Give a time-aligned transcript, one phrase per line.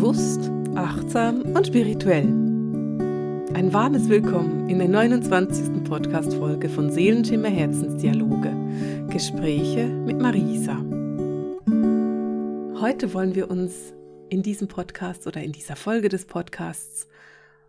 [0.00, 2.24] Bewusst, achtsam und spirituell.
[2.24, 5.84] Ein warmes Willkommen in der 29.
[5.84, 8.50] Podcast-Folge von Seelenschimmer Herzensdialoge.
[9.10, 10.78] Gespräche mit Marisa.
[12.80, 13.92] Heute wollen wir uns
[14.30, 17.06] in diesem Podcast oder in dieser Folge des Podcasts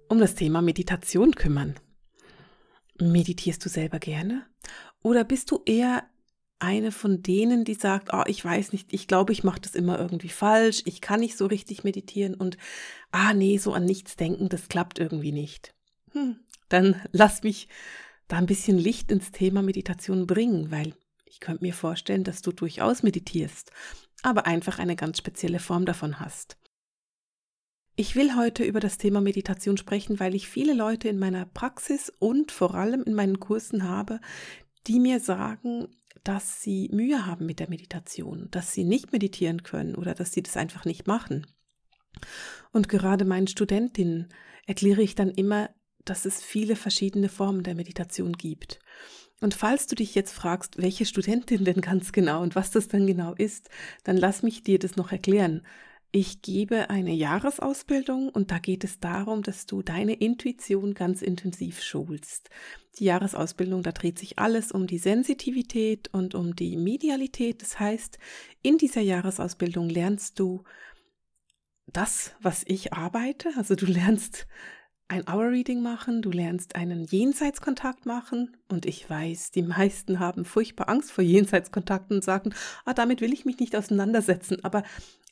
[0.08, 1.76] um das Thema Meditation kümmern.
[2.98, 4.44] Meditierst du selber gerne?
[5.04, 6.04] Oder bist du eher
[6.62, 10.00] eine von denen, die sagt, oh, ich weiß nicht, ich glaube, ich mache das immer
[10.00, 12.58] irgendwie falsch, ich kann nicht so richtig meditieren und
[13.12, 15.74] ah nee, so an nichts denken, das klappt irgendwie nicht.
[16.12, 17.68] Hm, dann lass mich
[18.28, 20.94] da ein bisschen Licht ins Thema Meditation bringen, weil
[21.26, 23.72] ich könnte mir vorstellen, dass du durchaus meditierst,
[24.22, 26.58] aber einfach eine ganz spezielle Form davon hast.
[27.96, 32.12] Ich will heute über das Thema Meditation sprechen, weil ich viele Leute in meiner Praxis
[32.20, 34.22] und vor allem in meinen Kursen habe,
[34.88, 35.88] die mir sagen,
[36.24, 40.44] dass sie Mühe haben mit der Meditation, dass sie nicht meditieren können oder dass sie
[40.44, 41.48] das einfach nicht machen.
[42.72, 44.30] Und gerade meinen Studentinnen
[44.68, 45.70] erkläre ich dann immer,
[46.06, 48.80] dass es viele verschiedene Formen der Meditation gibt.
[49.40, 53.08] Und falls du dich jetzt fragst, welche Studentin denn ganz genau und was das dann
[53.08, 53.70] genau ist,
[54.04, 55.66] dann lass mich dir das noch erklären.
[56.14, 61.82] Ich gebe eine Jahresausbildung und da geht es darum, dass du deine Intuition ganz intensiv
[61.82, 62.50] schulst.
[63.00, 67.62] Die Jahresausbildung, da dreht sich alles um die Sensitivität und um die Medialität.
[67.62, 68.20] Das heißt,
[68.62, 70.66] in dieser Jahresausbildung lernst du
[71.88, 73.50] das, was ich arbeite.
[73.56, 74.48] Also du lernst
[75.08, 80.88] ein Hour-Reading machen, du lernst einen Jenseitskontakt machen und ich weiß, die meisten haben furchtbar
[80.88, 82.54] Angst vor Jenseitskontakten und sagen,
[82.86, 84.84] ah, damit will ich mich nicht auseinandersetzen, aber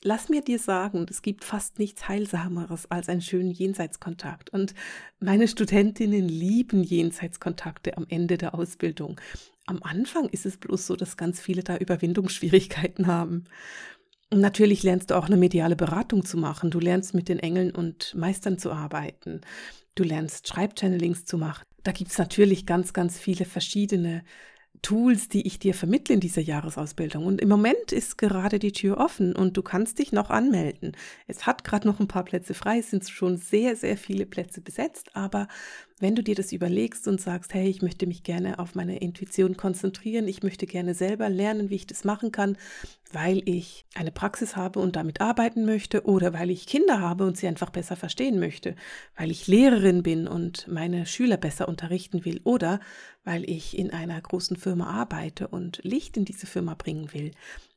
[0.04, 4.74] lass mir dir sagen, es gibt fast nichts Heilsameres als einen schönen Jenseitskontakt und
[5.20, 9.20] meine Studentinnen lieben Jenseitskontakte am Ende der Ausbildung.
[9.66, 13.46] Am Anfang ist es bloß so, dass ganz viele da Überwindungsschwierigkeiten haben.
[14.32, 16.70] Natürlich lernst du auch eine mediale Beratung zu machen.
[16.70, 19.42] Du lernst mit den Engeln und Meistern zu arbeiten.
[19.96, 21.64] Du lernst Schreibchannelings zu machen.
[21.84, 24.24] Da gibt es natürlich ganz, ganz viele verschiedene
[24.82, 27.26] Tools, die ich dir vermittle in dieser Jahresausbildung.
[27.26, 30.96] Und im Moment ist gerade die Tür offen und du kannst dich noch anmelden.
[31.28, 34.62] Es hat gerade noch ein paar Plätze frei, es sind schon sehr, sehr viele Plätze
[34.62, 35.48] besetzt, aber
[36.00, 39.58] wenn du dir das überlegst und sagst, hey, ich möchte mich gerne auf meine Intuition
[39.58, 42.58] konzentrieren, ich möchte gerne selber lernen, wie ich das machen kann,
[43.12, 47.38] weil ich eine Praxis habe und damit arbeiten möchte oder weil ich Kinder habe und
[47.38, 48.76] sie einfach besser verstehen möchte,
[49.18, 52.80] weil ich Lehrerin bin und meine Schüler besser unterrichten will oder
[53.24, 57.32] weil ich in einer großen Firma arbeite und Licht in diese Firma bringen will,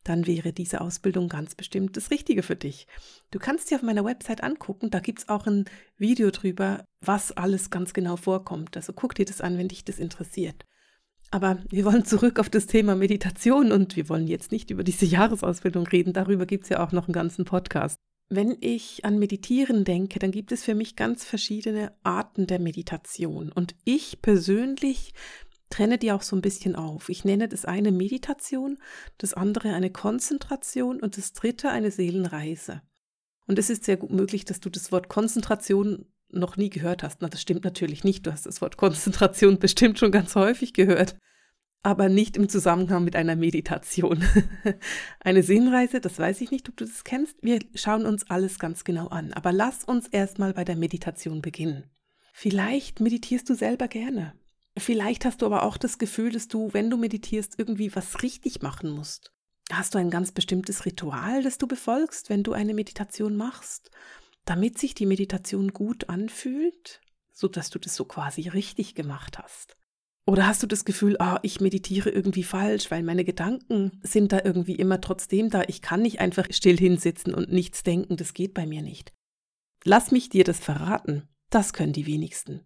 [0.04, 2.86] dann wäre diese Ausbildung ganz bestimmt das Richtige für dich.
[3.30, 5.64] Du kannst dir auf meiner Website angucken, da gibt es auch ein
[5.96, 8.76] Video drüber, was alles ganz genau vorkommt.
[8.76, 10.64] Also guck dir das an, wenn dich das interessiert.
[11.30, 15.06] Aber wir wollen zurück auf das Thema Meditation und wir wollen jetzt nicht über diese
[15.06, 16.12] Jahresausbildung reden.
[16.12, 17.96] Darüber gibt es ja auch noch einen ganzen Podcast.
[18.28, 23.52] Wenn ich an Meditieren denke, dann gibt es für mich ganz verschiedene Arten der Meditation.
[23.52, 25.12] Und ich persönlich
[25.72, 27.09] trenne die auch so ein bisschen auf.
[27.09, 28.78] Ich nenne das eine Meditation,
[29.19, 32.83] das andere eine Konzentration und das dritte eine Seelenreise.
[33.47, 37.22] Und es ist sehr gut möglich, dass du das Wort Konzentration noch nie gehört hast.
[37.22, 38.27] Na, das stimmt natürlich nicht.
[38.27, 41.16] Du hast das Wort Konzentration bestimmt schon ganz häufig gehört,
[41.83, 44.25] aber nicht im Zusammenhang mit einer Meditation.
[45.21, 47.37] eine Seelenreise, das weiß ich nicht, ob du das kennst.
[47.43, 49.33] Wir schauen uns alles ganz genau an.
[49.33, 51.84] Aber lass uns erstmal bei der Meditation beginnen.
[52.33, 54.34] Vielleicht meditierst du selber gerne.
[54.77, 58.62] Vielleicht hast du aber auch das Gefühl, dass du, wenn du meditierst, irgendwie was richtig
[58.62, 59.33] machen musst.
[59.71, 63.91] Hast du ein ganz bestimmtes Ritual, das du befolgst, wenn du eine Meditation machst,
[64.44, 67.00] damit sich die Meditation gut anfühlt,
[67.33, 69.77] so dass du das so quasi richtig gemacht hast?
[70.25, 74.41] Oder hast du das Gefühl, ah, ich meditiere irgendwie falsch, weil meine Gedanken sind da
[74.44, 75.65] irgendwie immer trotzdem da.
[75.66, 79.12] Ich kann nicht einfach still hinsitzen und nichts denken, das geht bei mir nicht.
[79.84, 81.28] Lass mich dir das verraten.
[81.50, 82.65] Das können die wenigsten.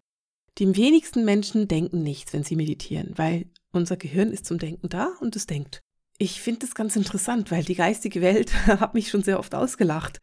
[0.57, 5.13] Die wenigsten Menschen denken nichts, wenn sie meditieren, weil unser Gehirn ist zum Denken da
[5.19, 5.83] und es denkt.
[6.17, 10.19] Ich finde das ganz interessant, weil die geistige Welt hat mich schon sehr oft ausgelacht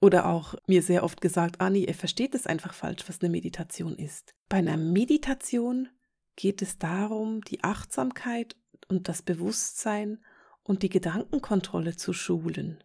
[0.00, 3.94] oder auch mir sehr oft gesagt, Anni, ihr versteht es einfach falsch, was eine Meditation
[3.94, 4.34] ist.
[4.48, 5.88] Bei einer Meditation
[6.34, 8.56] geht es darum, die Achtsamkeit
[8.88, 10.24] und das Bewusstsein
[10.64, 12.82] und die Gedankenkontrolle zu schulen.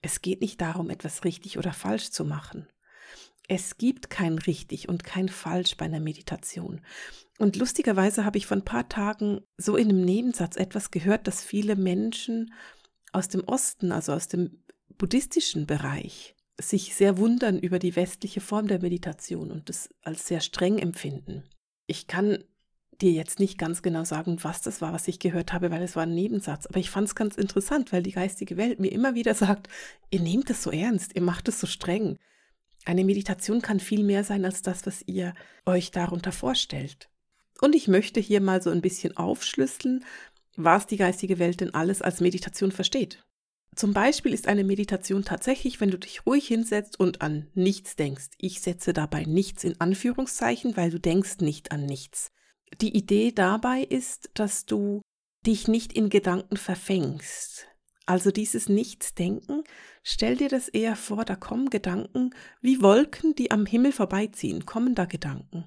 [0.00, 2.66] Es geht nicht darum, etwas richtig oder falsch zu machen.
[3.48, 6.80] Es gibt kein richtig und kein falsch bei einer Meditation.
[7.38, 11.44] Und lustigerweise habe ich vor ein paar Tagen so in einem Nebensatz etwas gehört, dass
[11.44, 12.52] viele Menschen
[13.12, 14.62] aus dem Osten, also aus dem
[14.96, 20.40] buddhistischen Bereich, sich sehr wundern über die westliche Form der Meditation und das als sehr
[20.40, 21.44] streng empfinden.
[21.86, 22.44] Ich kann
[23.00, 25.96] dir jetzt nicht ganz genau sagen, was das war, was ich gehört habe, weil es
[25.96, 26.66] war ein Nebensatz.
[26.66, 29.68] Aber ich fand es ganz interessant, weil die geistige Welt mir immer wieder sagt,
[30.10, 32.18] ihr nehmt es so ernst, ihr macht es so streng.
[32.84, 35.34] Eine Meditation kann viel mehr sein als das, was ihr
[35.64, 37.08] euch darunter vorstellt.
[37.60, 40.04] Und ich möchte hier mal so ein bisschen aufschlüsseln,
[40.56, 43.24] was die geistige Welt denn alles als Meditation versteht.
[43.74, 48.30] Zum Beispiel ist eine Meditation tatsächlich, wenn du dich ruhig hinsetzt und an nichts denkst.
[48.38, 52.30] Ich setze dabei nichts in Anführungszeichen, weil du denkst nicht an nichts.
[52.80, 55.02] Die Idee dabei ist, dass du
[55.44, 57.66] dich nicht in Gedanken verfängst.
[58.06, 59.64] Also dieses Nichtsdenken,
[60.02, 64.94] stell dir das eher vor, da kommen Gedanken wie Wolken, die am Himmel vorbeiziehen, kommen
[64.94, 65.64] da Gedanken.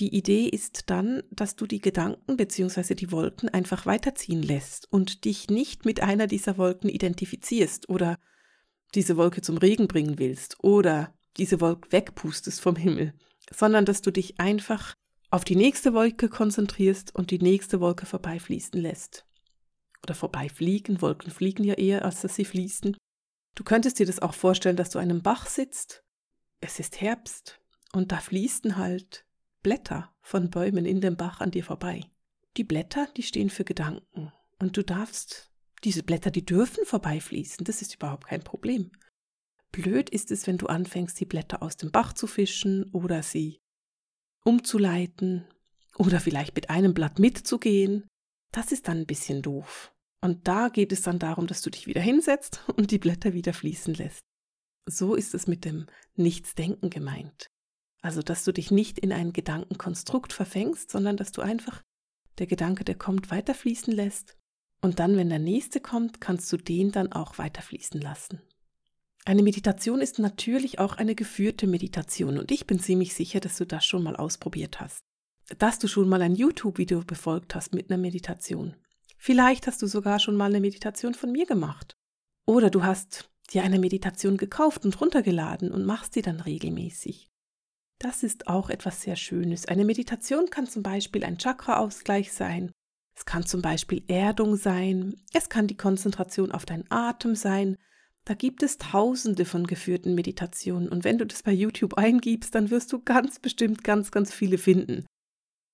[0.00, 2.94] Die Idee ist dann, dass du die Gedanken bzw.
[2.94, 8.18] die Wolken einfach weiterziehen lässt und dich nicht mit einer dieser Wolken identifizierst oder
[8.94, 13.14] diese Wolke zum Regen bringen willst oder diese Wolke wegpustest vom Himmel,
[13.54, 14.96] sondern dass du dich einfach
[15.30, 19.26] auf die nächste Wolke konzentrierst und die nächste Wolke vorbeifließen lässt.
[20.04, 22.96] Oder vorbeifliegen, Wolken fliegen ja eher, als dass sie fließen.
[23.54, 26.04] Du könntest dir das auch vorstellen, dass du an einem Bach sitzt,
[26.60, 27.60] es ist Herbst
[27.92, 29.26] und da fließen halt
[29.62, 32.02] Blätter von Bäumen in dem Bach an dir vorbei.
[32.56, 34.32] Die Blätter, die stehen für Gedanken.
[34.58, 35.50] Und du darfst,
[35.84, 38.92] diese Blätter, die dürfen vorbeifließen, das ist überhaupt kein Problem.
[39.72, 43.58] Blöd ist es, wenn du anfängst, die Blätter aus dem Bach zu fischen oder sie
[44.44, 45.46] umzuleiten
[45.96, 48.06] oder vielleicht mit einem Blatt mitzugehen.
[48.52, 49.93] Das ist dann ein bisschen doof.
[50.24, 53.52] Und da geht es dann darum, dass du dich wieder hinsetzt und die Blätter wieder
[53.52, 54.22] fließen lässt.
[54.86, 55.84] So ist es mit dem
[56.16, 57.50] Nichtsdenken gemeint.
[58.00, 61.82] Also, dass du dich nicht in ein Gedankenkonstrukt verfängst, sondern dass du einfach
[62.38, 64.38] der Gedanke, der kommt, weiterfließen lässt.
[64.80, 68.40] Und dann, wenn der nächste kommt, kannst du den dann auch weiterfließen lassen.
[69.26, 73.66] Eine Meditation ist natürlich auch eine geführte Meditation und ich bin ziemlich sicher, dass du
[73.66, 75.00] das schon mal ausprobiert hast.
[75.58, 78.74] Dass du schon mal ein YouTube-Video befolgt hast mit einer Meditation.
[79.24, 81.96] Vielleicht hast du sogar schon mal eine Meditation von mir gemacht.
[82.44, 87.30] Oder du hast dir eine Meditation gekauft und runtergeladen und machst die dann regelmäßig.
[87.98, 89.64] Das ist auch etwas sehr Schönes.
[89.64, 92.70] Eine Meditation kann zum Beispiel ein Chakra-Ausgleich sein.
[93.16, 95.14] Es kann zum Beispiel Erdung sein.
[95.32, 97.78] Es kann die Konzentration auf deinen Atem sein.
[98.26, 102.68] Da gibt es tausende von geführten Meditationen und wenn du das bei YouTube eingibst, dann
[102.68, 105.06] wirst du ganz bestimmt ganz, ganz viele finden.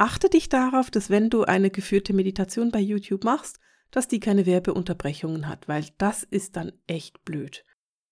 [0.01, 3.61] Achte dich darauf, dass wenn du eine geführte Meditation bei YouTube machst,
[3.91, 7.67] dass die keine Werbeunterbrechungen hat, weil das ist dann echt blöd.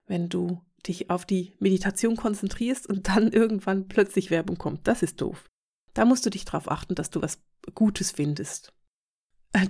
[0.07, 4.87] Wenn du dich auf die Meditation konzentrierst und dann irgendwann plötzlich Werbung kommt.
[4.87, 5.49] Das ist doof.
[5.95, 7.43] Da musst du dich darauf achten, dass du was
[7.75, 8.75] Gutes findest.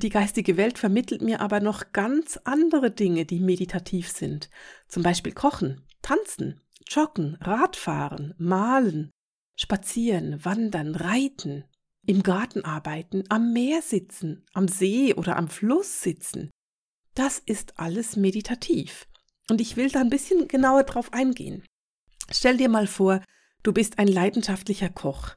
[0.02, 4.50] Die geistige Welt vermittelt mir aber noch ganz andere Dinge, die meditativ sind.
[4.88, 9.12] Zum Beispiel Kochen, Tanzen, Joggen, Radfahren, Malen,
[9.54, 11.62] Spazieren, Wandern, Reiten,
[12.08, 16.50] im Garten arbeiten, am Meer sitzen, am See oder am Fluss sitzen.
[17.14, 19.06] Das ist alles meditativ.
[19.50, 21.64] Und ich will da ein bisschen genauer drauf eingehen.
[22.30, 23.22] Stell dir mal vor,
[23.62, 25.34] du bist ein leidenschaftlicher Koch.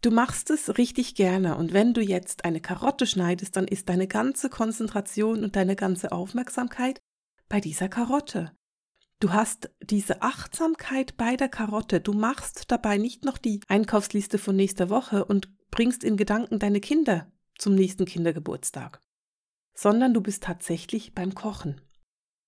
[0.00, 4.06] Du machst es richtig gerne und wenn du jetzt eine Karotte schneidest, dann ist deine
[4.06, 6.98] ganze Konzentration und deine ganze Aufmerksamkeit
[7.48, 8.52] bei dieser Karotte.
[9.20, 12.00] Du hast diese Achtsamkeit bei der Karotte.
[12.00, 16.80] Du machst dabei nicht noch die Einkaufsliste von nächster Woche und bringst in Gedanken deine
[16.80, 19.02] Kinder zum nächsten Kindergeburtstag,
[19.74, 21.82] sondern du bist tatsächlich beim Kochen.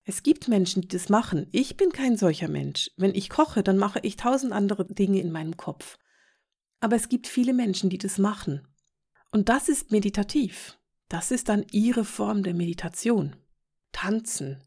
[0.04, 1.46] Es gibt Menschen, die das machen.
[1.52, 2.90] Ich bin kein solcher Mensch.
[2.96, 5.98] Wenn ich koche, dann mache ich tausend andere Dinge in meinem Kopf.
[6.80, 8.66] Aber es gibt viele Menschen, die das machen.
[9.30, 10.78] Und das ist meditativ.
[11.10, 13.36] Das ist dann ihre Form der Meditation.
[13.92, 14.62] Tanzen.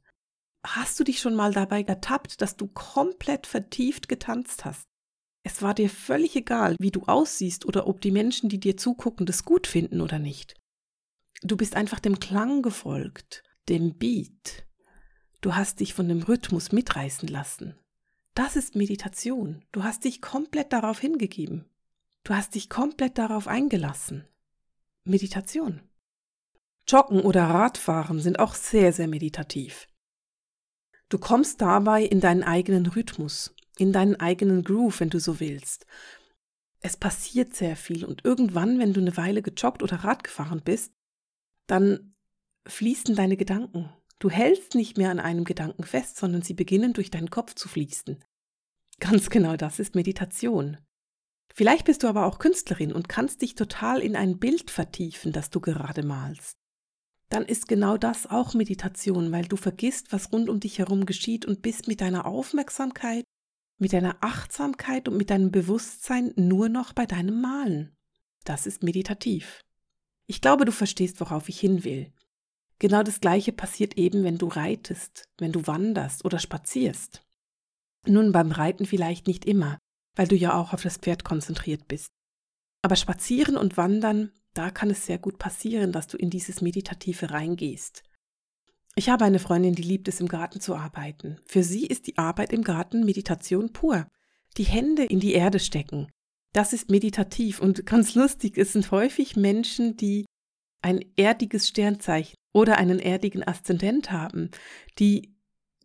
[0.63, 4.90] Hast du dich schon mal dabei ertappt, dass du komplett vertieft getanzt hast?
[5.43, 9.25] Es war dir völlig egal, wie du aussiehst oder ob die Menschen, die dir zugucken,
[9.25, 10.55] das gut finden oder nicht.
[11.41, 14.65] Du bist einfach dem Klang gefolgt, dem Beat,
[15.41, 17.75] Du hast dich von dem Rhythmus mitreißen lassen.
[18.35, 19.65] Das ist Meditation.
[19.71, 21.65] Du hast dich komplett darauf hingegeben.
[22.23, 24.27] Du hast dich komplett darauf eingelassen.
[25.03, 25.81] Meditation.
[26.87, 29.87] Joggen oder Radfahren sind auch sehr, sehr meditativ.
[31.09, 35.85] Du kommst dabei in deinen eigenen Rhythmus, in deinen eigenen Groove, wenn du so willst.
[36.79, 40.93] Es passiert sehr viel und irgendwann, wenn du eine Weile gejoggt oder Rad gefahren bist,
[41.67, 42.15] dann
[42.65, 43.89] fließen deine Gedanken,
[44.21, 47.67] Du hältst nicht mehr an einem Gedanken fest, sondern sie beginnen durch deinen Kopf zu
[47.67, 48.23] fließen.
[48.99, 50.77] Ganz genau das ist Meditation.
[51.51, 55.49] Vielleicht bist du aber auch Künstlerin und kannst dich total in ein Bild vertiefen, das
[55.49, 56.55] du gerade malst.
[57.29, 61.47] Dann ist genau das auch Meditation, weil du vergisst, was rund um dich herum geschieht
[61.47, 63.23] und bist mit deiner Aufmerksamkeit,
[63.81, 67.95] mit deiner Achtsamkeit und mit deinem Bewusstsein nur noch bei deinem Malen.
[68.43, 69.61] Das ist meditativ.
[70.27, 72.13] Ich glaube, du verstehst, worauf ich hin will.
[72.79, 77.21] Genau das Gleiche passiert eben, wenn du reitest, wenn du wanderst oder spazierst.
[78.05, 79.77] Nun beim Reiten vielleicht nicht immer,
[80.15, 82.07] weil du ja auch auf das Pferd konzentriert bist.
[82.83, 87.31] Aber spazieren und wandern, da kann es sehr gut passieren, dass du in dieses Meditative
[87.31, 88.03] reingehst.
[88.95, 91.37] Ich habe eine Freundin, die liebt es, im Garten zu arbeiten.
[91.45, 94.07] Für sie ist die Arbeit im Garten Meditation pur.
[94.57, 96.09] Die Hände in die Erde stecken.
[96.53, 100.25] Das ist meditativ und ganz lustig, es sind häufig Menschen, die
[100.81, 104.49] ein erdiges Sternzeichen oder einen erdigen Aszendent haben,
[104.99, 105.35] die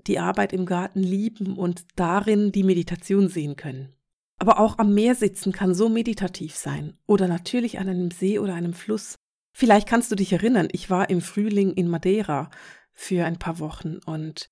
[0.07, 3.93] die Arbeit im Garten lieben und darin die Meditation sehen können.
[4.39, 8.55] Aber auch am Meer sitzen kann so meditativ sein oder natürlich an einem See oder
[8.55, 9.17] einem Fluss.
[9.53, 12.51] Vielleicht kannst du dich erinnern, ich war im Frühling in Madeira
[12.97, 14.51] für ein paar Wochen und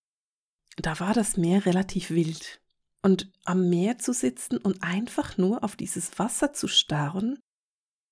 [0.76, 2.60] da war das Meer relativ wild.
[3.02, 7.38] Und am Meer zu sitzen und einfach nur auf dieses Wasser zu starren,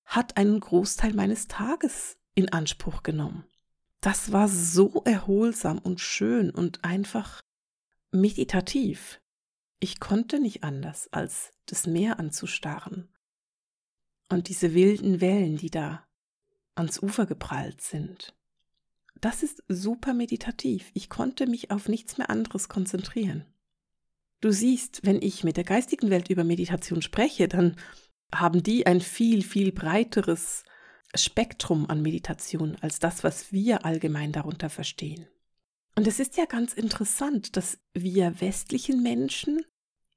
[0.05, 3.45] hat einen Großteil meines Tages in Anspruch genommen.
[4.01, 7.41] Das war so erholsam und schön und einfach
[8.11, 9.21] meditativ.
[9.79, 13.09] Ich konnte nicht anders, als das Meer anzustarren.
[14.29, 16.05] Und diese wilden Wellen, die da
[16.75, 18.35] ans Ufer geprallt sind.
[19.23, 20.91] Das ist super meditativ.
[20.93, 23.45] Ich konnte mich auf nichts mehr anderes konzentrieren.
[24.41, 27.77] Du siehst, wenn ich mit der geistigen Welt über Meditation spreche, dann
[28.35, 30.65] haben die ein viel, viel breiteres
[31.15, 35.25] Spektrum an Meditation als das, was wir allgemein darunter verstehen.
[35.95, 39.61] Und es ist ja ganz interessant, dass wir westlichen Menschen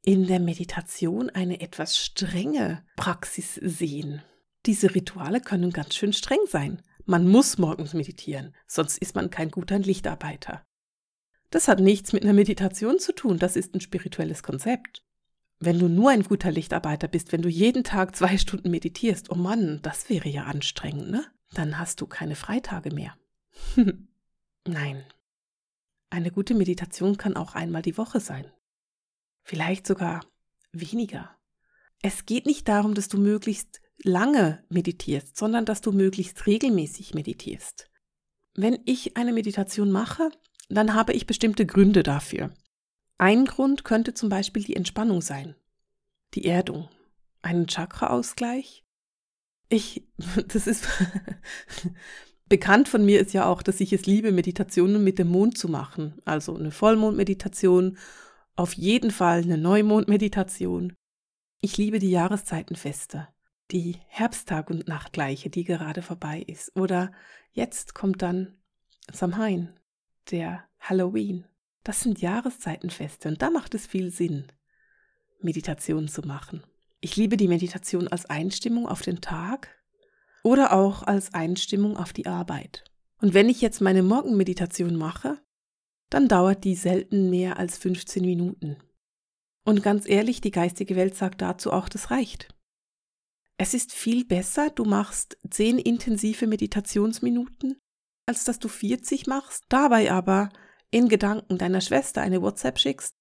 [0.03, 4.21] in der Meditation eine etwas strenge Praxis sehen.
[4.67, 6.83] Diese Rituale können ganz schön streng sein.
[7.07, 10.67] Man muss morgens meditieren, sonst ist man kein guter Lichtarbeiter.
[11.51, 15.03] Das hat nichts mit einer Meditation zu tun, das ist ein spirituelles Konzept.
[15.59, 19.37] Wenn du nur ein guter Lichtarbeiter bist, wenn du jeden Tag zwei Stunden meditierst, oh
[19.37, 21.25] Mann, das wäre ja anstrengend, ne?
[21.55, 23.15] Dann hast du keine Freitage mehr.
[24.67, 25.05] Nein.
[26.11, 28.51] Eine gute Meditation kann auch einmal die Woche sein
[29.47, 30.27] vielleicht sogar
[30.73, 31.31] weniger.
[32.03, 37.91] Es geht nicht darum, dass du möglichst lange meditierst, sondern dass du möglichst regelmäßig meditierst.
[38.55, 40.31] Wenn ich eine Meditation mache,
[40.69, 42.53] dann habe ich bestimmte Gründe dafür.
[43.19, 45.55] Ein Grund könnte zum Beispiel die Entspannung sein,
[46.35, 46.89] die Erdung,
[47.43, 48.85] einen Chakraausgleich.
[49.69, 50.07] Ich,
[50.49, 50.87] das ist
[52.49, 55.69] bekannt von mir ist ja auch, dass ich es liebe, Meditationen mit dem Mond zu
[55.69, 56.21] machen.
[56.25, 57.97] Also eine Vollmondmeditation
[58.55, 60.95] auf jeden Fall eine Neumondmeditation.
[61.61, 63.29] Ich liebe die Jahreszeitenfeste,
[63.71, 66.75] die Herbsttag- und Nachtgleiche, die gerade vorbei ist.
[66.77, 67.13] Oder
[67.53, 68.57] jetzt kommt dann
[69.13, 69.79] Samhain,
[70.31, 71.47] der Halloween.
[71.85, 74.47] Das sind Jahreszeitenfeste und da macht es viel Sinn,
[75.41, 76.65] Meditation zu machen.
[77.01, 79.69] Ich liebe die Meditation als Einstimmung auf den Tag
[80.43, 82.85] oder auch als Einstimmung auf die Arbeit.
[83.21, 85.39] Und wenn ich jetzt meine Morgenmeditation mache,
[86.11, 88.77] dann dauert die selten mehr als 15 Minuten.
[89.65, 92.55] Und ganz ehrlich, die geistige Welt sagt dazu auch, das reicht.
[93.59, 97.81] Es ist viel besser, du machst 10 intensive Meditationsminuten,
[98.27, 100.51] als dass du 40 machst, dabei aber
[100.91, 103.15] in Gedanken deiner Schwester eine WhatsApp schickst,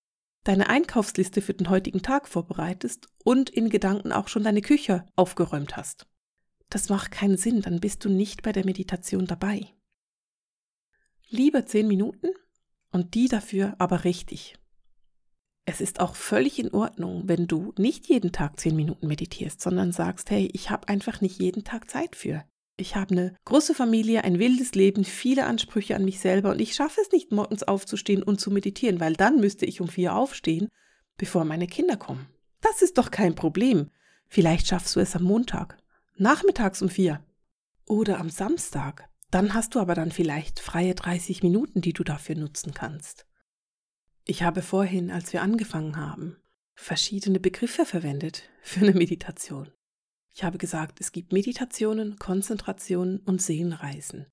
[0.44, 5.78] deine Einkaufsliste für den heutigen Tag vorbereitest und in Gedanken auch schon deine Küche aufgeräumt
[5.78, 6.06] hast.
[6.70, 9.74] Das macht keinen Sinn, dann bist du nicht bei der Meditation dabei.
[11.30, 12.30] Lieber 10 Minuten
[12.92, 14.58] und die dafür aber richtig.
[15.66, 19.92] Es ist auch völlig in Ordnung, wenn du nicht jeden Tag zehn Minuten meditierst, sondern
[19.92, 22.44] sagst, hey, ich habe einfach nicht jeden Tag Zeit für.
[22.78, 26.76] Ich habe eine große Familie, ein wildes Leben, viele Ansprüche an mich selber und ich
[26.76, 30.68] schaffe es nicht, morgens aufzustehen und zu meditieren, weil dann müsste ich um vier aufstehen,
[31.18, 32.28] bevor meine Kinder kommen.
[32.62, 33.90] Das ist doch kein Problem.
[34.28, 35.78] Vielleicht schaffst du es am Montag,
[36.18, 37.24] nachmittags um vier
[37.88, 39.10] oder am Samstag.
[39.32, 43.26] Dann hast du aber dann vielleicht freie 30 Minuten, die du dafür nutzen kannst.
[44.28, 46.38] Ich habe vorhin, als wir angefangen haben,
[46.74, 49.72] verschiedene Begriffe verwendet für eine Meditation.
[50.34, 54.26] Ich habe gesagt, es gibt Meditationen, Konzentrationen und Seelenreisen.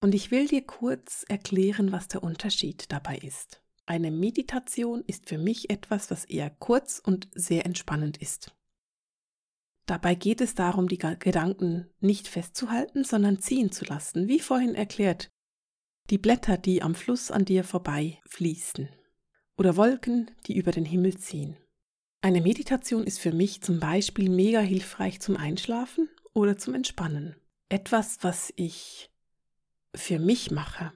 [0.00, 3.60] Und ich will dir kurz erklären, was der Unterschied dabei ist.
[3.84, 8.56] Eine Meditation ist für mich etwas, was eher kurz und sehr entspannend ist.
[9.86, 15.32] Dabei geht es darum, die Gedanken nicht festzuhalten, sondern ziehen zu lassen, wie vorhin erklärt.
[16.10, 18.88] Die Blätter, die am Fluss an dir vorbei fließen.
[19.60, 21.54] Oder Wolken, die über den Himmel ziehen.
[22.22, 27.36] Eine Meditation ist für mich zum Beispiel mega hilfreich zum Einschlafen oder zum Entspannen.
[27.68, 29.10] Etwas, was ich
[29.94, 30.94] für mich mache,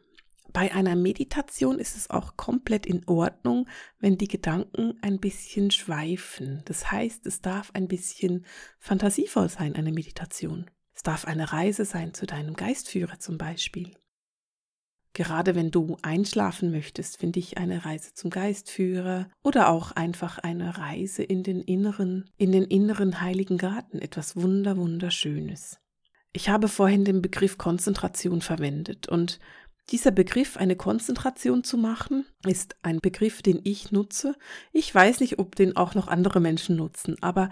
[0.55, 3.69] Bei einer Meditation ist es auch komplett in Ordnung,
[3.99, 6.63] wenn die Gedanken ein bisschen schweifen.
[6.65, 8.47] Das heißt, es darf ein bisschen
[8.79, 10.71] fantasievoll sein, eine Meditation.
[10.95, 13.95] Es darf eine Reise sein zu deinem Geistführer zum Beispiel.
[15.15, 20.77] Gerade wenn du einschlafen möchtest, finde ich eine Reise zum Geistführer oder auch einfach eine
[20.77, 25.79] Reise in den inneren, in den inneren heiligen Garten etwas wunder wunderschönes.
[26.33, 29.39] Ich habe vorhin den Begriff Konzentration verwendet und
[29.91, 34.35] dieser Begriff, eine Konzentration zu machen, ist ein Begriff, den ich nutze.
[34.73, 37.51] Ich weiß nicht, ob den auch noch andere Menschen nutzen, aber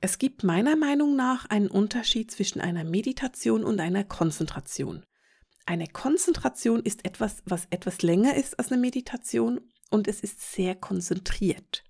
[0.00, 5.04] es gibt meiner Meinung nach einen Unterschied zwischen einer Meditation und einer Konzentration.
[5.66, 10.76] Eine Konzentration ist etwas, was etwas länger ist als eine Meditation und es ist sehr
[10.76, 11.82] konzentriert.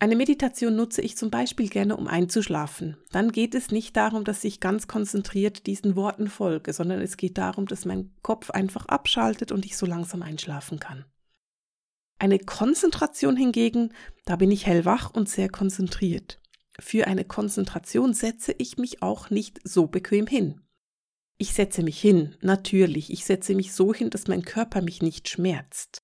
[0.00, 2.96] Eine Meditation nutze ich zum Beispiel gerne, um einzuschlafen.
[3.10, 7.36] Dann geht es nicht darum, dass ich ganz konzentriert diesen Worten folge, sondern es geht
[7.36, 11.04] darum, dass mein Kopf einfach abschaltet und ich so langsam einschlafen kann.
[12.20, 13.92] Eine Konzentration hingegen,
[14.24, 16.40] da bin ich hellwach und sehr konzentriert.
[16.78, 20.60] Für eine Konzentration setze ich mich auch nicht so bequem hin.
[21.40, 25.28] Ich setze mich hin, natürlich, ich setze mich so hin, dass mein Körper mich nicht
[25.28, 26.02] schmerzt.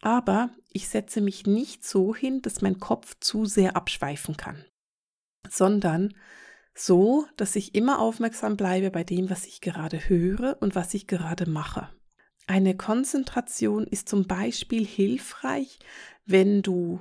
[0.00, 4.64] Aber ich setze mich nicht so hin, dass mein Kopf zu sehr abschweifen kann,
[5.48, 6.14] sondern
[6.72, 11.08] so, dass ich immer aufmerksam bleibe bei dem, was ich gerade höre und was ich
[11.08, 11.92] gerade mache.
[12.46, 15.80] Eine Konzentration ist zum Beispiel hilfreich,
[16.24, 17.00] wenn du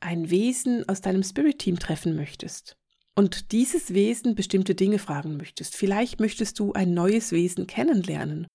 [0.00, 2.76] ein Wesen aus deinem Spirit-Team treffen möchtest
[3.14, 5.76] und dieses Wesen bestimmte Dinge fragen möchtest.
[5.76, 8.46] Vielleicht möchtest du ein neues Wesen kennenlernen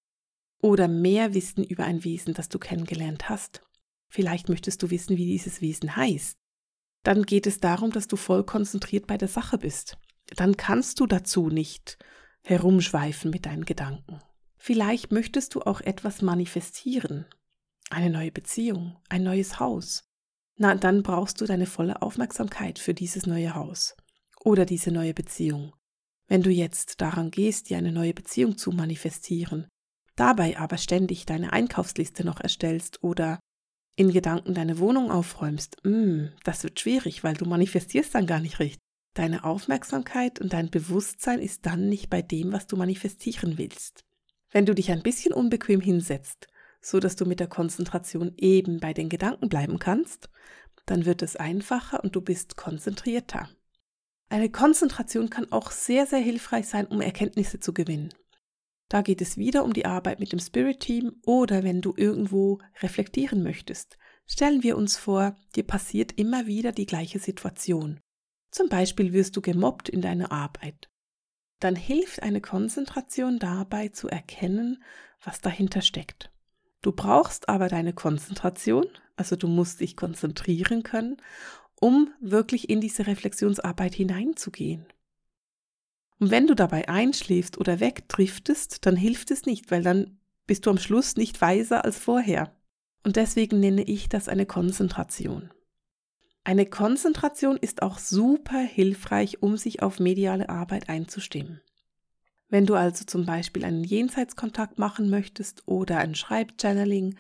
[0.62, 3.64] oder mehr wissen über ein Wesen, das du kennengelernt hast.
[4.10, 6.38] Vielleicht möchtest du wissen, wie dieses Wesen heißt.
[7.04, 9.98] Dann geht es darum, dass du voll konzentriert bei der Sache bist.
[10.36, 11.98] Dann kannst du dazu nicht
[12.44, 14.20] herumschweifen mit deinen Gedanken.
[14.58, 17.26] Vielleicht möchtest du auch etwas manifestieren.
[17.90, 20.04] Eine neue Beziehung, ein neues Haus.
[20.58, 23.96] Na, dann brauchst du deine volle Aufmerksamkeit für dieses neue Haus
[24.44, 25.74] oder diese neue Beziehung.
[26.28, 29.68] Wenn du jetzt daran gehst, dir eine neue Beziehung zu manifestieren,
[30.16, 33.40] dabei aber ständig deine Einkaufsliste noch erstellst oder
[33.96, 38.60] in Gedanken deine Wohnung aufräumst, mm, das wird schwierig, weil du manifestierst dann gar nicht
[38.60, 38.80] richtig.
[39.16, 44.06] Deine Aufmerksamkeit und dein Bewusstsein ist dann nicht bei dem, was du manifestieren willst.
[44.52, 46.48] Wenn du dich ein bisschen unbequem hinsetzt,
[46.80, 50.30] so dass du mit der Konzentration eben bei den Gedanken bleiben kannst,
[50.86, 53.50] dann wird es einfacher und du bist konzentrierter.
[54.30, 58.14] Eine Konzentration kann auch sehr, sehr hilfreich sein, um Erkenntnisse zu gewinnen.
[58.88, 62.60] Da geht es wieder um die Arbeit mit dem Spirit Team oder wenn du irgendwo
[62.82, 63.98] reflektieren möchtest.
[64.26, 68.00] Stellen wir uns vor, dir passiert immer wieder die gleiche Situation.
[68.52, 70.90] Zum Beispiel wirst du gemobbt in deiner Arbeit.
[71.60, 74.84] Dann hilft eine Konzentration dabei zu erkennen,
[75.24, 76.32] was dahinter steckt.
[76.82, 78.88] Du brauchst aber deine Konzentration,
[79.18, 81.18] also du musst dich konzentrieren können
[81.80, 84.86] um wirklich in diese Reflexionsarbeit hineinzugehen.
[86.20, 90.70] Und wenn du dabei einschläfst oder wegdriftest, dann hilft es nicht, weil dann bist du
[90.70, 92.54] am Schluss nicht weiser als vorher.
[93.04, 95.52] Und deswegen nenne ich das eine Konzentration.
[96.44, 101.62] Eine Konzentration ist auch super hilfreich, um sich auf mediale Arbeit einzustimmen.
[102.50, 107.16] Wenn du also zum Beispiel einen Jenseitskontakt machen möchtest oder ein Schreibchanneling,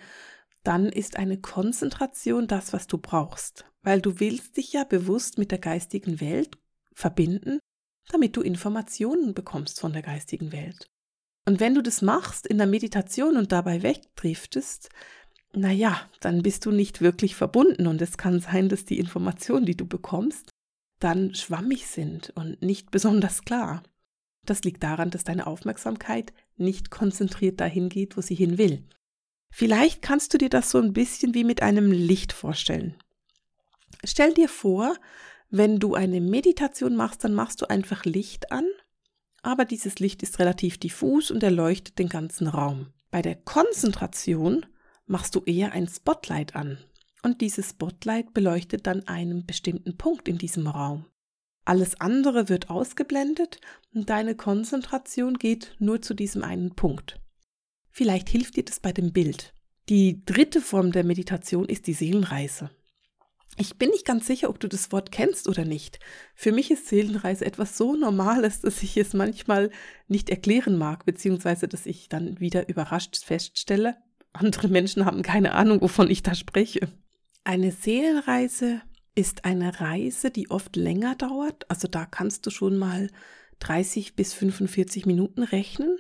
[0.64, 5.52] dann ist eine Konzentration das, was du brauchst weil du willst dich ja bewusst mit
[5.52, 6.58] der geistigen Welt
[6.94, 7.60] verbinden,
[8.10, 10.90] damit du Informationen bekommst von der geistigen Welt.
[11.46, 14.90] Und wenn du das machst in der Meditation und dabei wegdriftest,
[15.54, 19.78] naja, dann bist du nicht wirklich verbunden und es kann sein, dass die Informationen, die
[19.78, 20.52] du bekommst,
[21.00, 23.84] dann schwammig sind und nicht besonders klar.
[24.46, 28.84] Das liegt daran, dass deine Aufmerksamkeit nicht konzentriert dahin geht, wo sie hin will.
[29.52, 32.96] Vielleicht kannst du dir das so ein bisschen wie mit einem Licht vorstellen.
[34.04, 34.96] Stell dir vor,
[35.50, 38.66] wenn du eine Meditation machst, dann machst du einfach Licht an,
[39.42, 42.88] aber dieses Licht ist relativ diffus und erleuchtet den ganzen Raum.
[43.12, 44.66] Bei der Konzentration
[45.08, 46.78] machst du eher ein Spotlight an
[47.24, 51.06] und dieses Spotlight beleuchtet dann einen bestimmten Punkt in diesem Raum.
[51.66, 53.60] Alles andere wird ausgeblendet
[53.94, 57.20] und deine Konzentration geht nur zu diesem einen Punkt.
[57.92, 59.54] Vielleicht hilft dir das bei dem Bild.
[59.90, 62.70] Die dritte Form der Meditation ist die Seelenreise.
[63.58, 66.00] Ich bin nicht ganz sicher, ob du das Wort kennst oder nicht.
[66.34, 69.70] Für mich ist Seelenreise etwas so Normales, dass ich es manchmal
[70.08, 73.98] nicht erklären mag, beziehungsweise dass ich dann wieder überrascht feststelle,
[74.34, 76.88] andere Menschen haben keine Ahnung, wovon ich da spreche.
[77.44, 78.82] Eine Seelenreise
[79.16, 81.70] ist eine Reise, die oft länger dauert.
[81.70, 83.10] Also da kannst du schon mal
[83.60, 85.98] 30 bis 45 Minuten rechnen.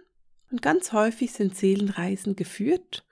[0.52, 3.06] Und ganz häufig sind Seelenreisen geführt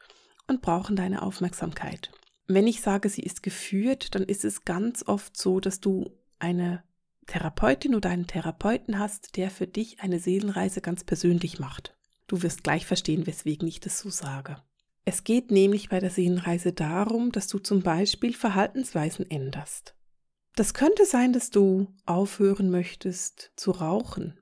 [0.48, 2.12] und brauchen deine Aufmerksamkeit.
[2.48, 6.84] Wenn ich sage, sie ist geführt, dann ist es ganz oft so, dass du eine
[7.26, 11.98] Therapeutin oder einen Therapeuten hast, der für dich eine Seelenreise ganz persönlich macht.
[12.28, 14.58] Du wirst gleich verstehen, weswegen ich das so sage.
[15.04, 19.96] Es geht nämlich bei der Seelenreise darum, dass du zum Beispiel Verhaltensweisen änderst.
[20.56, 24.40] Das könnte sein, dass du aufhören möchtest zu rauchen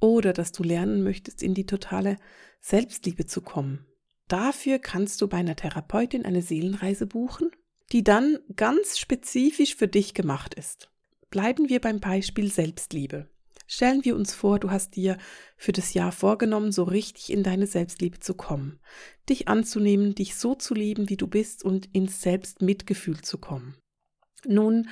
[0.00, 2.16] oder dass du lernen möchtest, in die totale
[2.60, 3.87] Selbstliebe zu kommen.
[4.28, 7.50] Dafür kannst du bei einer Therapeutin eine Seelenreise buchen,
[7.92, 10.90] die dann ganz spezifisch für dich gemacht ist.
[11.30, 13.28] Bleiben wir beim Beispiel Selbstliebe.
[13.66, 15.18] Stellen wir uns vor, du hast dir
[15.56, 18.80] für das Jahr vorgenommen, so richtig in deine Selbstliebe zu kommen,
[19.28, 23.76] dich anzunehmen, dich so zu lieben, wie du bist und ins Selbstmitgefühl zu kommen.
[24.46, 24.88] Nun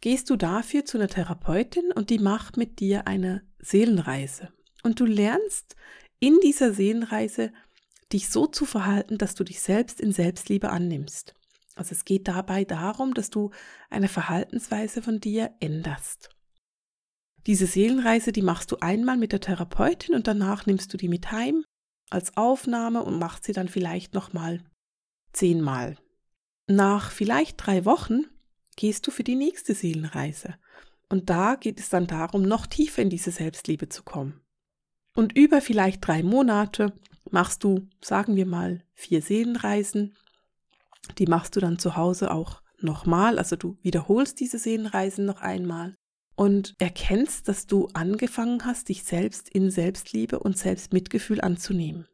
[0.00, 4.48] gehst du dafür zu einer Therapeutin und die macht mit dir eine Seelenreise.
[4.82, 5.76] Und du lernst
[6.18, 7.52] in dieser Seelenreise
[8.12, 11.34] dich so zu verhalten, dass du dich selbst in Selbstliebe annimmst.
[11.74, 13.50] Also es geht dabei darum, dass du
[13.90, 16.30] eine Verhaltensweise von dir änderst.
[17.46, 21.30] Diese Seelenreise, die machst du einmal mit der Therapeutin und danach nimmst du die mit
[21.30, 21.64] heim
[22.10, 24.64] als Aufnahme und machst sie dann vielleicht nochmal
[25.32, 25.96] zehnmal.
[26.66, 28.24] Nach vielleicht drei Wochen
[28.76, 30.54] gehst du für die nächste Seelenreise.
[31.08, 34.40] Und da geht es dann darum, noch tiefer in diese Selbstliebe zu kommen.
[35.14, 36.92] Und über vielleicht drei Monate
[37.30, 40.16] machst du, sagen wir mal, vier Seelenreisen.
[41.18, 45.96] Die machst du dann zu Hause auch nochmal, also du wiederholst diese Seelenreisen noch einmal
[46.36, 52.06] und erkennst, dass du angefangen hast, dich selbst in Selbstliebe und Selbstmitgefühl anzunehmen.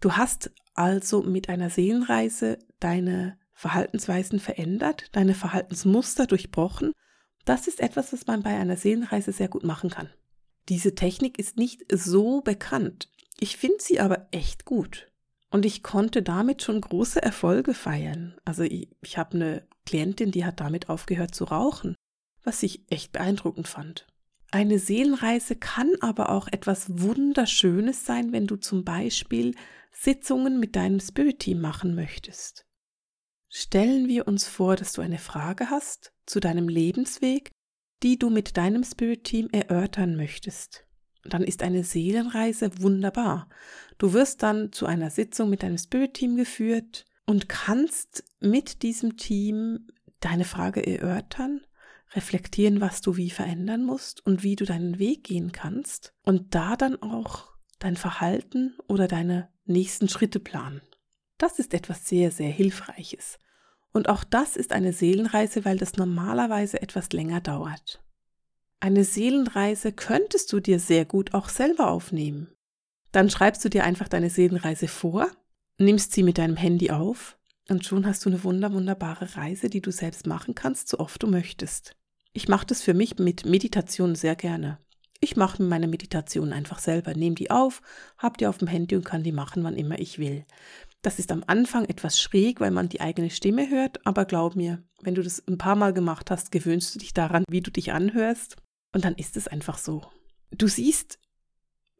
[0.00, 6.92] Du hast also mit einer Seelenreise deine Verhaltensweisen verändert, deine Verhaltensmuster durchbrochen.
[7.44, 10.10] Das ist etwas, was man bei einer Seelenreise sehr gut machen kann.
[10.68, 13.08] Diese Technik ist nicht so bekannt.
[13.40, 15.08] Ich finde sie aber echt gut.
[15.50, 18.36] Und ich konnte damit schon große Erfolge feiern.
[18.44, 21.94] Also ich, ich habe eine Klientin, die hat damit aufgehört zu rauchen
[22.48, 24.06] was ich echt beeindruckend fand.
[24.50, 29.54] Eine Seelenreise kann aber auch etwas Wunderschönes sein, wenn du zum Beispiel
[29.92, 32.64] Sitzungen mit deinem Spirit-Team machen möchtest.
[33.50, 37.50] Stellen wir uns vor, dass du eine Frage hast zu deinem Lebensweg,
[38.02, 40.86] die du mit deinem Spirit-Team erörtern möchtest.
[41.28, 43.48] Dann ist eine Seelenreise wunderbar.
[43.98, 49.88] Du wirst dann zu einer Sitzung mit deinem Spirit-Team geführt und kannst mit diesem Team
[50.20, 51.60] deine Frage erörtern
[52.14, 56.76] reflektieren, was du wie verändern musst und wie du deinen Weg gehen kannst und da
[56.76, 60.80] dann auch dein Verhalten oder deine nächsten Schritte planen.
[61.36, 63.38] Das ist etwas sehr, sehr Hilfreiches.
[63.92, 68.02] Und auch das ist eine Seelenreise, weil das normalerweise etwas länger dauert.
[68.80, 72.52] Eine Seelenreise könntest du dir sehr gut auch selber aufnehmen.
[73.10, 75.28] Dann schreibst du dir einfach deine Seelenreise vor,
[75.78, 77.38] nimmst sie mit deinem Handy auf
[77.68, 81.20] und schon hast du eine wunder, wunderbare Reise, die du selbst machen kannst, so oft
[81.20, 81.96] du möchtest.
[82.32, 84.78] Ich mache das für mich mit Meditation sehr gerne.
[85.18, 87.82] Ich mache meine Meditation einfach selber, nehme die auf,
[88.16, 90.44] habe die auf dem Handy und kann die machen, wann immer ich will.
[91.02, 94.84] Das ist am Anfang etwas schräg, weil man die eigene Stimme hört, aber glaub mir,
[95.00, 97.90] wenn du das ein paar Mal gemacht hast, gewöhnst du dich daran, wie du dich
[97.90, 98.56] anhörst
[98.92, 100.02] und dann ist es einfach so.
[100.50, 101.18] Du siehst,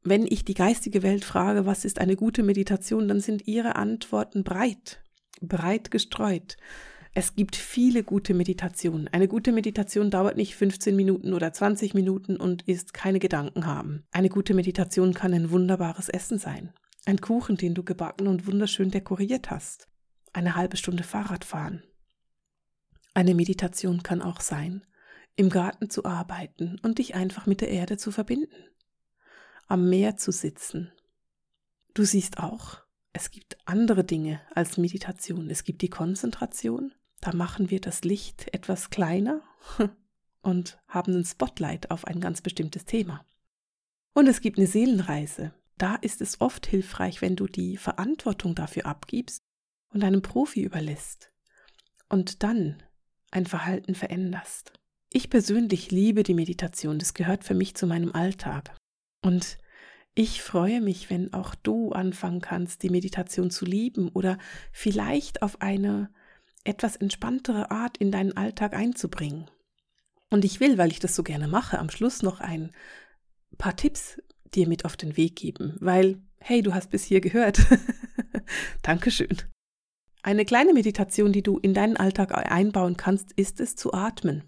[0.05, 4.44] wenn ich die geistige Welt frage, was ist eine gute Meditation, dann sind ihre Antworten
[4.44, 5.03] breit,
[5.40, 6.57] breit gestreut.
[7.14, 9.09] Es gibt viele gute Meditationen.
[9.09, 14.05] Eine gute Meditation dauert nicht 15 Minuten oder 20 Minuten und ist keine Gedanken haben.
[14.12, 16.72] Eine gute Meditation kann ein wunderbares Essen sein.
[17.07, 19.88] Ein Kuchen, den du gebacken und wunderschön dekoriert hast.
[20.33, 21.83] Eine halbe Stunde Fahrrad fahren.
[23.14, 24.83] Eine Meditation kann auch sein,
[25.38, 28.64] im Garten zu arbeiten und dich einfach mit der Erde zu verbinden.
[29.68, 30.90] Am Meer zu sitzen.
[31.94, 32.79] Du siehst auch,
[33.12, 35.48] es gibt andere Dinge als Meditation.
[35.48, 39.42] Es gibt die Konzentration, da machen wir das Licht etwas kleiner
[40.42, 43.24] und haben einen Spotlight auf ein ganz bestimmtes Thema.
[44.14, 45.55] Und es gibt eine Seelenreise.
[45.77, 49.44] Da ist es oft hilfreich, wenn du die Verantwortung dafür abgibst
[49.90, 51.31] und einem Profi überlässt
[52.09, 52.83] und dann
[53.31, 54.78] ein Verhalten veränderst.
[55.11, 58.77] Ich persönlich liebe die Meditation, das gehört für mich zu meinem Alltag.
[59.23, 59.59] Und
[60.14, 64.37] ich freue mich, wenn auch du anfangen kannst, die Meditation zu lieben oder
[64.73, 66.11] vielleicht auf eine
[66.64, 69.51] etwas entspanntere Art in deinen Alltag einzubringen.
[70.29, 72.73] Und ich will, weil ich das so gerne mache, am Schluss noch ein
[73.57, 74.21] paar Tipps
[74.55, 77.61] dir mit auf den Weg geben, weil, hey, du hast bis hier gehört.
[78.83, 79.38] Dankeschön.
[80.23, 84.42] Eine kleine Meditation, die du in deinen Alltag einbauen kannst, ist es zu atmen.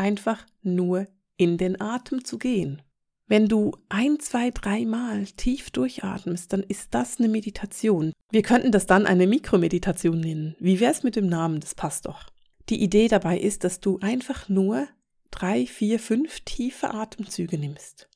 [0.00, 2.80] Einfach nur in den Atem zu gehen.
[3.26, 8.14] Wenn du ein, zwei, dreimal tief durchatmest, dann ist das eine Meditation.
[8.30, 10.56] Wir könnten das dann eine Mikromeditation nennen.
[10.58, 11.60] Wie wäre es mit dem Namen?
[11.60, 12.30] Das passt doch.
[12.70, 14.88] Die Idee dabei ist, dass du einfach nur
[15.30, 18.08] drei, vier, fünf tiefe Atemzüge nimmst.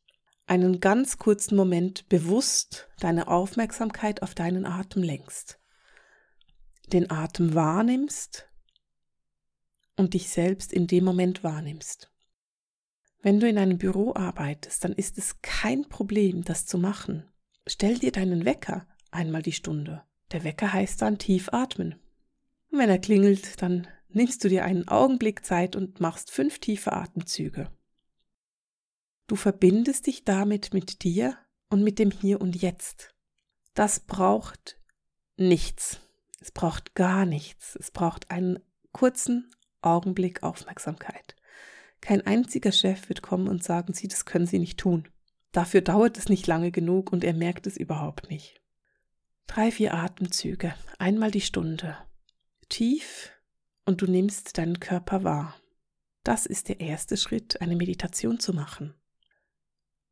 [0.47, 5.59] Einen ganz kurzen Moment bewusst deine Aufmerksamkeit auf deinen Atem lenkst.
[6.95, 8.49] Den Atem wahrnimmst
[9.97, 12.11] und dich selbst in dem Moment wahrnimmst.
[13.23, 17.25] Wenn du in einem Büro arbeitest, dann ist es kein Problem, das zu machen.
[17.67, 20.03] Stell dir deinen Wecker einmal die Stunde.
[20.33, 21.95] Der Wecker heißt dann tief atmen.
[22.71, 26.93] Und wenn er klingelt, dann nimmst du dir einen Augenblick Zeit und machst fünf tiefe
[26.93, 27.71] Atemzüge.
[29.27, 31.39] Du verbindest dich damit mit dir
[31.71, 33.15] und mit dem Hier und Jetzt.
[33.73, 34.79] Das braucht
[35.37, 36.01] nichts.
[36.41, 37.77] Es braucht gar nichts.
[37.77, 38.59] Es braucht einen
[38.93, 39.51] kurzen
[39.85, 41.37] Augenblick Aufmerksamkeit.
[42.01, 45.09] Kein einziger Chef wird kommen und sagen, Sie, das können Sie nicht tun.
[45.53, 48.61] Dafür dauert es nicht lange genug und er merkt es überhaupt nicht.
[49.47, 51.97] Drei, vier Atemzüge, einmal die Stunde.
[52.69, 53.31] Tief
[53.85, 55.55] und du nimmst deinen Körper wahr.
[56.25, 58.95] Das ist der erste Schritt, eine Meditation zu machen.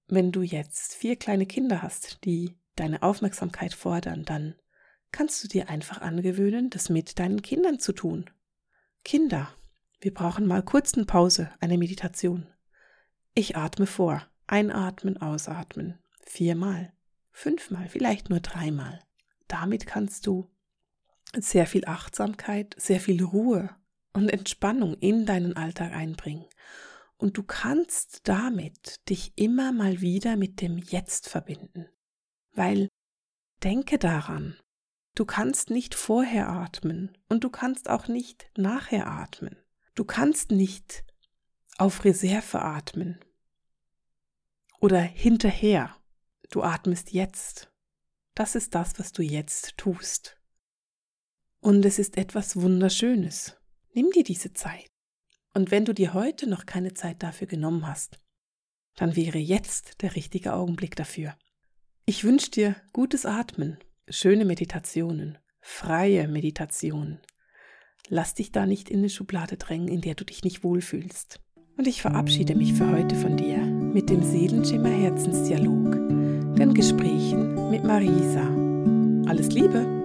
[0.07, 4.55] Wenn du jetzt vier kleine Kinder hast, die deine Aufmerksamkeit fordern, dann
[5.11, 8.31] kannst du dir einfach angewöhnen, das mit deinen Kindern zu tun.
[9.05, 9.55] Kinder,
[10.03, 12.49] wir brauchen mal kurz eine Pause, eine Meditation.
[13.35, 14.27] Ich atme vor.
[14.49, 15.99] Einatmen, ausatmen.
[16.27, 16.93] Viermal,
[17.31, 18.99] fünfmal, vielleicht nur dreimal.
[19.47, 20.51] Damit kannst du
[21.35, 23.71] sehr viel Achtsamkeit, sehr viel Ruhe
[24.13, 26.47] und Entspannung in deinen Alltag einbringen.
[27.17, 31.87] Und du kannst damit dich immer mal wieder mit dem Jetzt verbinden.
[32.53, 32.89] Weil
[33.63, 34.59] denke daran,
[35.15, 39.62] du kannst nicht vorher atmen und du kannst auch nicht nachher atmen.
[39.95, 41.05] Du kannst nicht
[41.77, 43.21] auf Reserve atmen
[44.81, 45.97] oder hinterher.
[46.51, 47.71] Du atmest jetzt.
[48.35, 50.39] Das ist das, was du jetzt tust.
[51.61, 53.57] Und es ist etwas Wunderschönes.
[53.93, 54.91] Nimm dir diese Zeit.
[55.55, 58.19] Und wenn du dir heute noch keine Zeit dafür genommen hast,
[58.97, 61.37] dann wäre jetzt der richtige Augenblick dafür.
[62.07, 63.79] Ich wünsche dir gutes Atmen,
[64.09, 67.21] schöne Meditationen, freie Meditationen,
[68.09, 71.41] Lass dich da nicht in eine Schublade drängen, in der du dich nicht wohlfühlst.
[71.79, 75.93] Und ich verabschiede mich für heute von dir mit dem Seelenschimmer Herzensdialog,
[76.57, 78.47] den Gesprächen mit Marisa.
[79.29, 80.02] Alles Liebe!